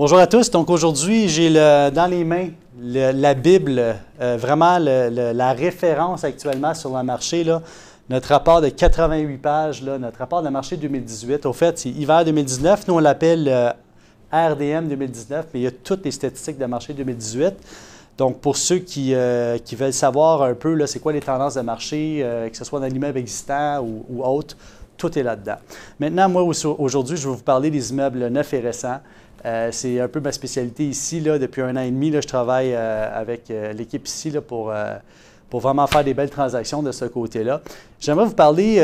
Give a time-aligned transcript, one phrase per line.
[0.00, 0.50] Bonjour à tous.
[0.50, 2.48] Donc aujourd'hui, j'ai dans les mains
[2.80, 7.44] la Bible, euh, vraiment la référence actuellement sur le marché.
[7.44, 7.60] Là,
[8.08, 11.44] notre rapport de 88 pages, là, notre rapport de marché 2018.
[11.44, 12.88] Au fait, c'est hiver 2019.
[12.88, 13.72] Nous, on l'appelle euh,
[14.32, 17.52] RDM 2019, mais il y a toutes les statistiques de marché 2018.
[18.16, 21.60] Donc, pour ceux qui, euh, qui veulent savoir un peu, c'est quoi les tendances de
[21.60, 24.56] marché, que ce soit dans l'immeuble existant ou autre,
[25.00, 25.56] tout est là-dedans.
[25.98, 29.00] Maintenant, moi, aujourd'hui, je vais vous parler des immeubles neufs et récents.
[29.46, 31.20] Euh, c'est un peu ma spécialité ici.
[31.20, 34.42] Là, depuis un an et demi, là, je travaille euh, avec euh, l'équipe ici là,
[34.42, 34.72] pour,
[35.48, 37.62] pour vraiment faire des belles transactions de ce côté-là.
[37.98, 38.76] J'aimerais vous parler,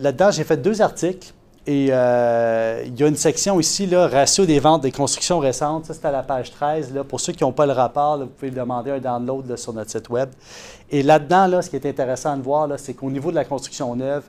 [0.00, 1.32] là-dedans, j'ai fait deux articles.
[1.66, 5.84] Et il y a une section ici, là, ratio des ventes des constructions récentes.
[5.84, 6.92] Ça, c'est à la page 13.
[6.94, 7.04] Là.
[7.04, 10.08] Pour ceux qui n'ont pas le rapport, vous pouvez demander un download sur notre site
[10.08, 10.30] Web.
[10.90, 13.94] Et là-dedans, là, ce qui est intéressant de voir, c'est qu'au niveau de la construction
[13.94, 14.24] neuve,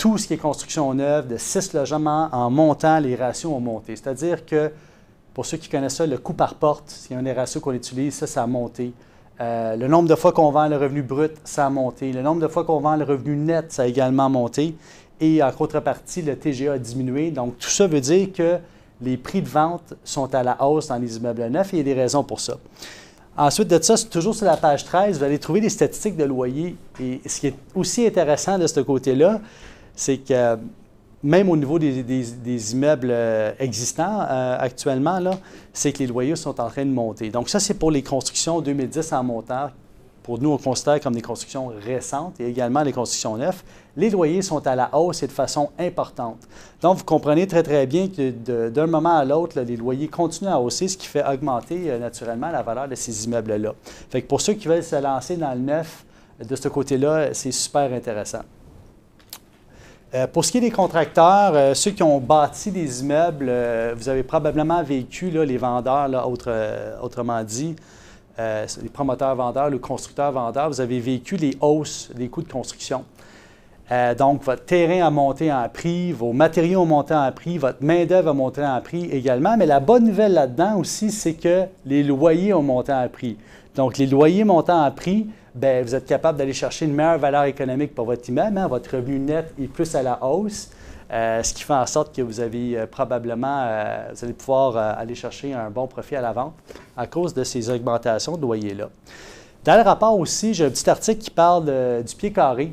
[0.00, 3.96] tout ce qui est construction neuve, de six logements en montant, les ratios ont monté.
[3.96, 4.72] C'est-à-dire que
[5.34, 8.14] pour ceux qui connaissent ça, le coût par porte, c'est un des ratios qu'on utilise,
[8.14, 8.94] ça, ça a monté.
[9.42, 12.14] Euh, le nombre de fois qu'on vend le revenu brut, ça a monté.
[12.14, 14.74] Le nombre de fois qu'on vend le revenu net, ça a également monté.
[15.20, 17.30] Et en contrepartie, le TGA a diminué.
[17.30, 18.56] Donc, tout ça veut dire que
[19.02, 21.90] les prix de vente sont à la hausse dans les immeubles neufs et il y
[21.90, 22.54] a des raisons pour ça.
[23.36, 26.74] Ensuite de ça, toujours sur la page 13, vous allez trouver des statistiques de loyer.
[26.98, 29.40] Et ce qui est aussi intéressant de ce côté-là,
[30.00, 30.56] c'est que
[31.22, 35.20] même au niveau des, immeubles euh, existants euh, actuellement,
[35.74, 37.28] c'est que les loyers sont en train de monter.
[37.28, 39.68] Donc ça, c'est pour les constructions 2010 en montant.
[40.22, 43.62] Pour nous, on considère comme des constructions récentes et également les constructions neuves.
[43.94, 46.38] Les loyers sont à la hausse et de façon importante.
[46.80, 48.30] Donc, vous comprenez très, très bien que
[48.70, 52.50] d'un moment à l'autre, les loyers continuent à hausser, ce qui fait augmenter euh, naturellement
[52.50, 53.74] la valeur de ces immeubles-là.
[54.08, 56.06] Fait que pour ceux qui veulent se lancer dans le neuf,
[56.42, 58.40] de ce côté-là, c'est super intéressant.
[60.12, 63.94] Euh, pour ce qui est des contracteurs, euh, ceux qui ont bâti des immeubles, euh,
[63.96, 66.28] vous avez probablement vécu les vendeurs,
[67.00, 67.76] autrement dit,
[68.38, 73.04] les promoteurs-vendeurs, le constructeur-vendeur, vous avez vécu les hausses des coûts de construction.
[74.18, 78.30] donc, votre terrain a monté en prix, vos matériaux ont monté en prix, votre main-d'œuvre
[78.30, 79.58] a monté en prix également.
[79.58, 83.36] Mais la bonne nouvelle là-dedans aussi, c'est que les loyers ont monté en prix.
[83.74, 87.44] Donc, les loyers montant en prix, ben, vous êtes capable d'aller chercher une meilleure valeur
[87.44, 88.56] économique pour votre immeuble.
[88.58, 88.68] Hein.
[88.68, 90.70] Votre revenu net est plus à la hausse,
[91.12, 94.76] euh, ce qui fait en sorte que vous avez euh, probablement, euh, vous allez pouvoir
[94.76, 96.54] aller chercher un bon profit à la vente
[96.96, 98.88] à cause de ces augmentations de loyer-là.
[99.64, 102.72] Dans le rapport aussi, j'ai un petit article qui parle du pied carré.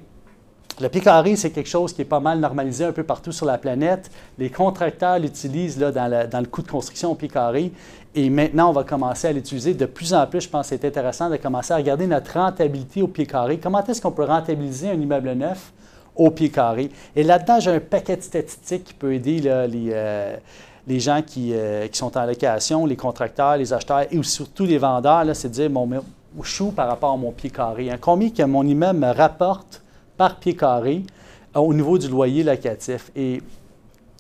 [0.80, 3.48] Le pied carré, c'est quelque chose qui est pas mal normalisé un peu partout sur
[3.48, 4.12] la planète.
[4.38, 7.72] Les contracteurs l'utilisent dans, le, coût de construction au pied carré.
[8.14, 10.42] Et maintenant, on va commencer à l'utiliser de plus en plus.
[10.42, 13.58] Je pense que c'est intéressant de commencer à regarder notre rentabilité au pied carré.
[13.58, 15.74] Comment est-ce qu'on peut rentabiliser un immeuble neuf
[16.16, 16.92] au pied carré?
[17.16, 20.38] Et là-dedans, j'ai un paquet de statistiques qui peut aider les, euh,
[20.86, 25.26] les, gens euh, qui, sont en location, les contracteurs, les acheteurs et surtout les vendeurs.
[25.36, 25.90] C'est de dire, mon,
[26.44, 27.90] suis par rapport à mon pied carré.
[27.90, 27.98] Hein?
[28.00, 29.82] Combien que mon immeuble me rapporte
[30.18, 31.04] par pied carré
[31.56, 33.12] euh, au niveau du loyer locatif.
[33.16, 33.42] Et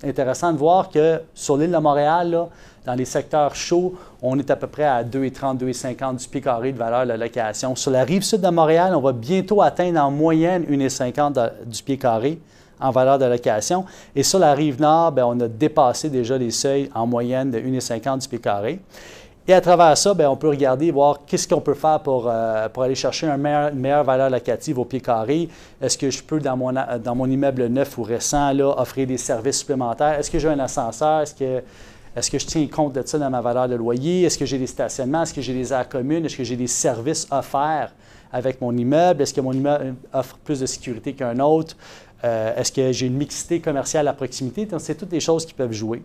[0.03, 2.47] intéressant de voir que sur l'île de Montréal,
[2.85, 6.71] dans les secteurs chauds, on est à peu près à 2,30, 2,50 du pied carré
[6.71, 7.75] de valeur de location.
[7.75, 11.97] Sur la rive sud de Montréal, on va bientôt atteindre en moyenne 1,50 du pied
[11.97, 12.39] carré
[12.79, 13.85] en valeur de location.
[14.15, 17.59] Et sur la rive nord, ben, on a dépassé déjà les seuils en moyenne de
[17.59, 18.79] 1,50 du pied carré.
[19.49, 22.67] Et à travers ça, bien, on peut regarder, voir qu'est-ce qu'on peut faire pour, euh,
[22.67, 25.47] pour aller chercher une meilleure valeur locative au pied carré.
[25.81, 29.17] Est-ce que je peux, dans mon, dans mon immeuble neuf ou récent, là, offrir des
[29.17, 30.19] services supplémentaires?
[30.19, 31.21] Est-ce que j'ai un ascenseur?
[31.21, 31.63] Est-ce que,
[32.13, 34.23] est-ce que je tiens compte de ça dans ma valeur de loyer?
[34.23, 35.23] Est-ce que j'ai des stationnements?
[35.23, 36.25] Est-ce que j'ai des aires communes?
[36.25, 37.93] Est-ce que j'ai des services offerts
[38.33, 39.21] avec mon immeuble?
[39.21, 41.77] Est-ce que mon immeuble offre plus de sécurité qu'un autre?
[42.25, 44.65] Euh, est-ce que j'ai une mixité commerciale à proximité?
[44.65, 46.03] Donc, c'est toutes des choses qui peuvent jouer.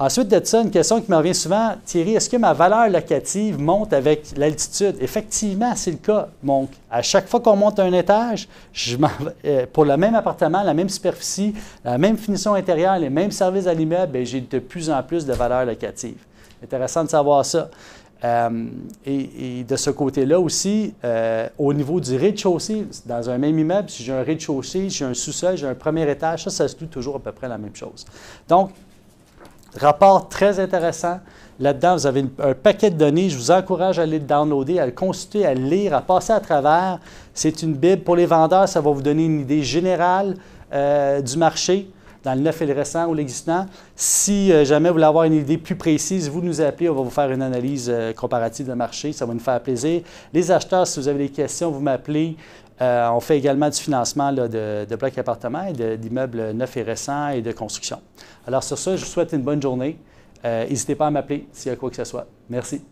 [0.00, 3.58] Ensuite de ça, une question qui me revient souvent, Thierry, est-ce que ma valeur locative
[3.58, 4.94] monte avec l'altitude?
[5.00, 6.28] Effectivement, c'est le cas.
[6.40, 8.48] Donc, à chaque fois qu'on monte un étage,
[9.44, 11.52] euh, pour le même appartement, la même superficie,
[11.84, 15.26] la même finition intérieure, les mêmes services à l'immeuble, ben, j'ai de plus en plus
[15.26, 16.18] de valeur locative.
[16.62, 17.68] Intéressant de savoir ça.
[18.22, 18.66] Euh,
[19.04, 24.04] et, de ce côté-là aussi, euh, au niveau du rez-de-chaussée, dans un même immeuble, si
[24.04, 27.16] j'ai un rez-de-chaussée, j'ai un sous-sol, j'ai un premier étage, ça, ça se loue toujours
[27.16, 28.04] à peu près la même chose.
[28.48, 28.70] Donc,
[29.76, 31.20] Rapport très intéressant.
[31.60, 33.28] Là-dedans, vous avez un paquet de données.
[33.28, 36.32] Je vous encourage à aller le downloader, à le consulter, à le lire, à passer
[36.32, 37.00] à travers.
[37.34, 38.68] C'est une Bible pour les vendeurs.
[38.68, 40.36] Ça va vous donner une idée générale
[40.72, 41.90] euh, du marché
[42.24, 43.66] dans le neuf et le récent ou l'existant.
[43.94, 47.02] Si euh, jamais vous voulez avoir une idée plus précise, vous nous appelez, on va
[47.02, 50.02] vous faire une analyse euh, comparative de marché, ça va nous faire plaisir.
[50.32, 52.36] Les acheteurs, si vous avez des questions, vous m'appelez.
[52.80, 54.46] On fait également du financement de,
[54.84, 58.00] de, blocs appartements et d'immeubles neufs et récents et de construction.
[58.46, 59.98] Alors sur ça, je vous souhaite une bonne journée.
[60.44, 62.26] N'hésitez pas à m'appeler s'il y a quoi que ce soit.
[62.48, 62.82] Merci.